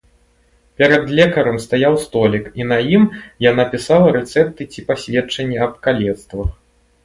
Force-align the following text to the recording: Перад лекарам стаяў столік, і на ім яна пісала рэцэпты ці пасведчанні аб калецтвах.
Перад 0.81 1.03
лекарам 1.19 1.57
стаяў 1.65 1.93
столік, 2.07 2.45
і 2.63 2.67
на 2.73 2.77
ім 2.95 3.03
яна 3.49 3.63
пісала 3.77 4.17
рэцэпты 4.19 4.63
ці 4.73 4.79
пасведчанні 4.91 5.57
аб 5.71 5.81
калецтвах. 5.89 6.49